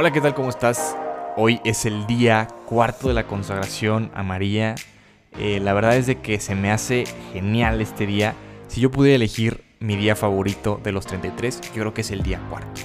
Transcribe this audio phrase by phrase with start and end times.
[0.00, 0.34] Hola, ¿qué tal?
[0.34, 0.96] ¿Cómo estás?
[1.36, 4.74] Hoy es el día cuarto de la consagración a María.
[5.38, 7.04] Eh, la verdad es de que se me hace
[7.34, 8.34] genial este día.
[8.66, 12.22] Si yo pudiera elegir mi día favorito de los 33, yo creo que es el
[12.22, 12.80] día cuarto.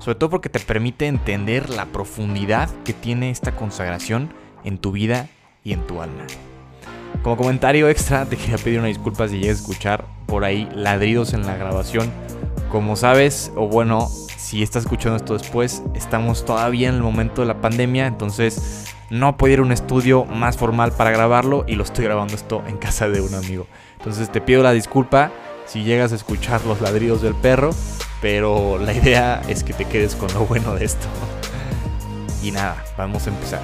[0.00, 5.28] Sobre todo porque te permite entender la profundidad que tiene esta consagración en tu vida
[5.62, 6.26] y en tu alma.
[7.22, 11.32] Como comentario extra, te quería pedir una disculpa si llegas a escuchar por ahí ladridos
[11.32, 12.10] en la grabación.
[12.72, 17.48] Como sabes, o bueno, si estás escuchando esto después, estamos todavía en el momento de
[17.48, 21.84] la pandemia, entonces no puedo ir a un estudio más formal para grabarlo y lo
[21.84, 23.66] estoy grabando esto en casa de un amigo.
[23.98, 25.32] Entonces te pido la disculpa
[25.66, 27.70] si llegas a escuchar los ladridos del perro,
[28.20, 31.06] pero la idea es que te quedes con lo bueno de esto.
[32.42, 33.62] Y nada, vamos a empezar.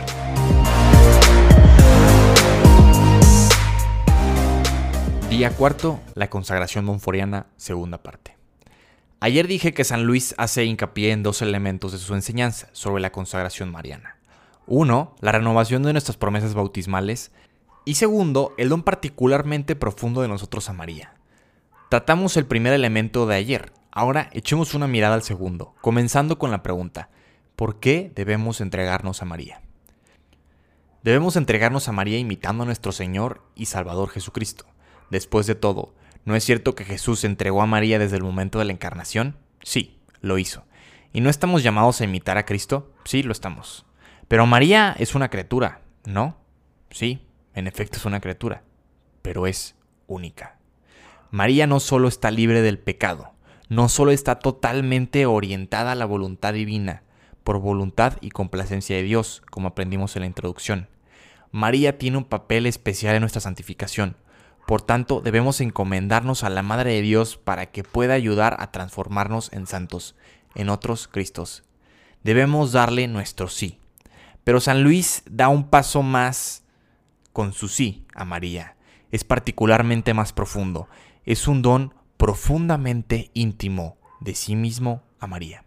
[5.31, 8.42] Día cuarto, la consagración monforiana, segunda parte.
[9.25, 13.13] Ayer dije que San Luis hace hincapié en dos elementos de su enseñanza sobre la
[13.13, 14.17] consagración mariana.
[14.67, 17.31] Uno, la renovación de nuestras promesas bautismales.
[17.85, 21.15] Y segundo, el don particularmente profundo de nosotros a María.
[21.89, 23.73] Tratamos el primer elemento de ayer.
[23.93, 27.09] Ahora echemos una mirada al segundo, comenzando con la pregunta,
[27.55, 29.63] ¿por qué debemos entregarnos a María?
[31.05, 34.65] Debemos entregarnos a María imitando a nuestro Señor y Salvador Jesucristo.
[35.11, 38.65] Después de todo, ¿no es cierto que Jesús entregó a María desde el momento de
[38.65, 39.37] la encarnación?
[39.63, 40.65] Sí, lo hizo.
[41.13, 42.93] ¿Y no estamos llamados a imitar a Cristo?
[43.05, 43.85] Sí, lo estamos.
[44.29, 46.37] Pero María es una criatura, ¿no?
[46.91, 48.63] Sí, en efecto es una criatura,
[49.21, 49.75] pero es
[50.07, 50.59] única.
[51.31, 53.33] María no solo está libre del pecado,
[53.69, 57.03] no solo está totalmente orientada a la voluntad divina,
[57.43, 60.89] por voluntad y complacencia de Dios, como aprendimos en la introducción.
[61.51, 64.17] María tiene un papel especial en nuestra santificación,
[64.67, 69.53] por tanto, debemos encomendarnos a la Madre de Dios para que pueda ayudar a transformarnos
[69.53, 70.15] en santos,
[70.55, 71.65] en otros Cristos.
[72.23, 73.79] Debemos darle nuestro sí.
[74.45, 76.63] Pero San Luis da un paso más
[77.33, 78.77] con su sí a María.
[79.11, 80.89] Es particularmente más profundo.
[81.25, 85.65] Es un don profundamente íntimo de sí mismo a María.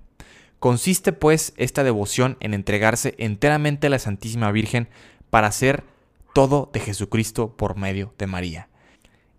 [0.59, 4.88] Consiste pues esta devoción en entregarse enteramente a la Santísima Virgen
[5.29, 5.83] para hacer
[6.33, 8.69] todo de Jesucristo por medio de María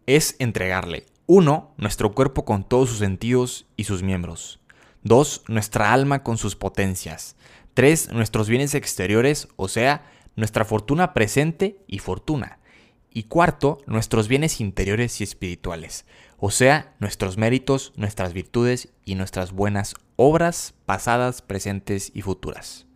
[0.07, 4.61] es entregarle, uno, nuestro cuerpo con todos sus sentidos y sus miembros.
[5.03, 7.37] Dos, nuestra alma con sus potencias.
[7.75, 12.61] Tres, nuestros bienes exteriores, o sea, nuestra fortuna presente y fortuna.
[13.13, 16.05] Y cuarto, nuestros bienes interiores y espirituales,
[16.39, 22.87] o sea, nuestros méritos, nuestras virtudes y nuestras buenas obras pasadas, presentes y futuras.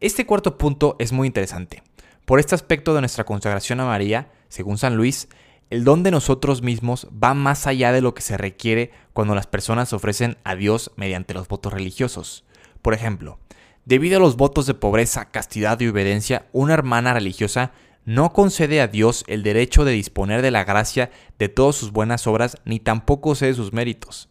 [0.00, 1.82] Este cuarto punto es muy interesante.
[2.24, 5.28] Por este aspecto de nuestra consagración a María, según San Luis,
[5.70, 9.46] el don de nosotros mismos va más allá de lo que se requiere cuando las
[9.46, 12.44] personas ofrecen a Dios mediante los votos religiosos.
[12.82, 13.38] Por ejemplo,
[13.84, 17.70] debido a los votos de pobreza, castidad y obediencia, una hermana religiosa
[18.04, 22.26] no concede a Dios el derecho de disponer de la gracia de todas sus buenas
[22.26, 24.28] obras ni tampoco cede sus méritos.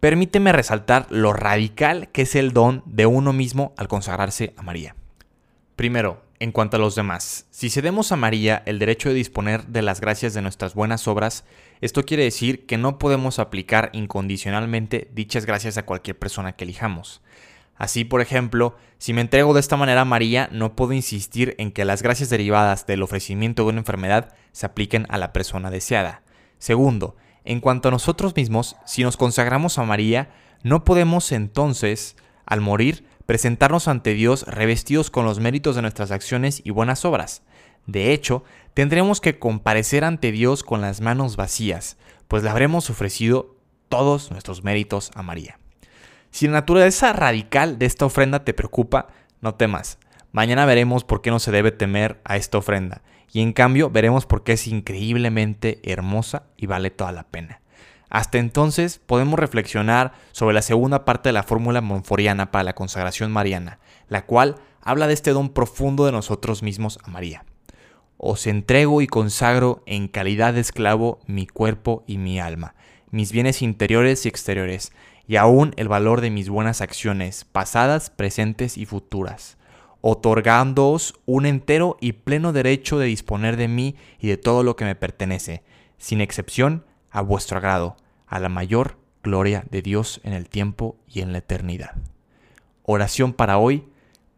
[0.00, 4.96] Permíteme resaltar lo radical que es el don de uno mismo al consagrarse a María.
[5.74, 9.82] Primero, en cuanto a los demás, si cedemos a María el derecho de disponer de
[9.82, 11.44] las gracias de nuestras buenas obras,
[11.80, 17.22] esto quiere decir que no podemos aplicar incondicionalmente dichas gracias a cualquier persona que elijamos.
[17.76, 21.72] Así, por ejemplo, si me entrego de esta manera a María, no puedo insistir en
[21.72, 26.22] que las gracias derivadas del ofrecimiento de una enfermedad se apliquen a la persona deseada.
[26.58, 30.30] Segundo, en cuanto a nosotros mismos, si nos consagramos a María,
[30.62, 36.62] no podemos entonces, al morir, presentarnos ante Dios revestidos con los méritos de nuestras acciones
[36.64, 37.42] y buenas obras.
[37.86, 38.44] De hecho,
[38.74, 41.96] tendremos que comparecer ante Dios con las manos vacías,
[42.28, 43.56] pues le habremos ofrecido
[43.88, 45.58] todos nuestros méritos a María.
[46.30, 49.08] Si la naturaleza radical de esta ofrenda te preocupa,
[49.40, 49.98] no temas.
[50.32, 54.26] Mañana veremos por qué no se debe temer a esta ofrenda, y en cambio veremos
[54.26, 57.60] por qué es increíblemente hermosa y vale toda la pena.
[58.08, 63.32] Hasta entonces podemos reflexionar sobre la segunda parte de la fórmula monforiana para la consagración
[63.32, 63.78] mariana,
[64.08, 67.44] la cual habla de este don profundo de nosotros mismos a María.
[68.18, 72.74] Os entrego y consagro en calidad de esclavo mi cuerpo y mi alma,
[73.10, 74.92] mis bienes interiores y exteriores,
[75.28, 79.58] y aún el valor de mis buenas acciones, pasadas, presentes y futuras,
[80.00, 84.84] otorgándoos un entero y pleno derecho de disponer de mí y de todo lo que
[84.84, 85.62] me pertenece,
[85.98, 86.84] sin excepción,
[87.16, 87.96] a vuestro agrado,
[88.26, 91.92] a la mayor gloria de Dios en el tiempo y en la eternidad.
[92.82, 93.88] Oración para hoy,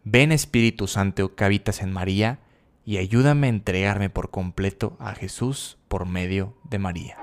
[0.04, 2.38] ven Espíritu Santo que habitas en María,
[2.84, 7.16] y ayúdame a entregarme por completo a Jesús por medio de María.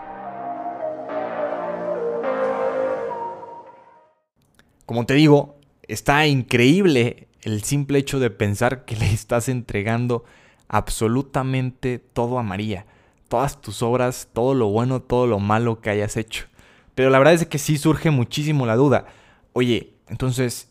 [4.85, 10.25] Como te digo, está increíble el simple hecho de pensar que le estás entregando
[10.67, 12.87] absolutamente todo a María.
[13.27, 16.45] Todas tus obras, todo lo bueno, todo lo malo que hayas hecho.
[16.93, 19.05] Pero la verdad es que sí surge muchísimo la duda.
[19.53, 20.69] Oye, entonces,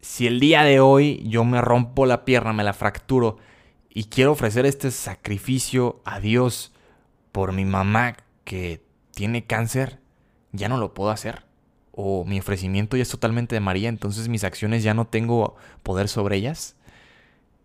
[0.00, 3.38] si el día de hoy yo me rompo la pierna, me la fracturo
[3.90, 6.72] y quiero ofrecer este sacrificio a Dios
[7.32, 10.00] por mi mamá que tiene cáncer,
[10.52, 11.44] ya no lo puedo hacer.
[11.92, 16.08] O mi ofrecimiento ya es totalmente de María, entonces mis acciones ya no tengo poder
[16.08, 16.76] sobre ellas.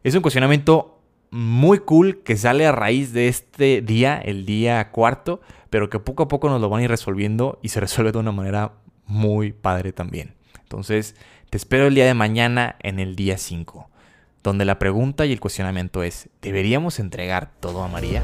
[0.03, 1.00] Es un cuestionamiento
[1.31, 6.24] muy cool que sale a raíz de este día, el día cuarto, pero que poco
[6.24, 8.74] a poco nos lo van a ir resolviendo y se resuelve de una manera
[9.06, 10.36] muy padre también.
[10.62, 11.16] Entonces,
[11.50, 13.89] te espero el día de mañana en el día 5,
[14.44, 18.22] donde la pregunta y el cuestionamiento es, ¿deberíamos entregar todo a María?